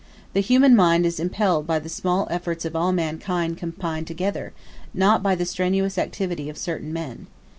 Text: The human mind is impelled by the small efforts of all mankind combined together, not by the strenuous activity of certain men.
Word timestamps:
The 0.33 0.39
human 0.39 0.75
mind 0.75 1.05
is 1.05 1.19
impelled 1.19 1.67
by 1.67 1.77
the 1.77 1.87
small 1.87 2.27
efforts 2.31 2.65
of 2.65 2.75
all 2.75 2.91
mankind 2.91 3.59
combined 3.59 4.07
together, 4.07 4.51
not 4.95 5.21
by 5.21 5.35
the 5.35 5.45
strenuous 5.45 5.95
activity 5.99 6.49
of 6.49 6.57
certain 6.57 6.91
men. 6.91 7.27